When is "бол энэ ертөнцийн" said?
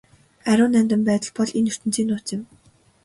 1.41-2.07